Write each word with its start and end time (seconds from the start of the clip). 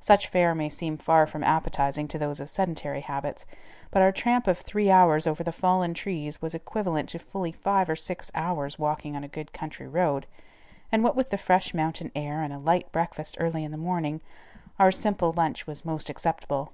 Such 0.00 0.26
fare 0.26 0.56
may 0.56 0.68
seem 0.68 0.98
far 0.98 1.24
from 1.24 1.44
appetizing 1.44 2.08
to 2.08 2.18
those 2.18 2.40
of 2.40 2.50
sedentary 2.50 2.98
habits, 3.00 3.46
but 3.92 4.02
our 4.02 4.10
tramp 4.10 4.48
of 4.48 4.58
three 4.58 4.90
hours 4.90 5.24
over 5.24 5.44
the 5.44 5.52
fallen 5.52 5.94
trees 5.94 6.42
was 6.42 6.52
equivalent 6.52 7.08
to 7.10 7.20
fully 7.20 7.52
five 7.52 7.88
or 7.88 7.94
six 7.94 8.32
hours 8.34 8.76
walking 8.76 9.14
on 9.14 9.22
a 9.22 9.28
good 9.28 9.52
country 9.52 9.86
road, 9.86 10.26
and 10.90 11.04
what 11.04 11.14
with 11.14 11.30
the 11.30 11.38
fresh 11.38 11.74
mountain 11.74 12.10
air 12.16 12.42
and 12.42 12.52
a 12.52 12.58
light 12.58 12.90
breakfast 12.90 13.36
early 13.38 13.62
in 13.62 13.70
the 13.70 13.76
morning, 13.78 14.20
our 14.80 14.90
simple 14.90 15.30
lunch 15.30 15.64
was 15.64 15.84
most 15.84 16.10
acceptable. 16.10 16.72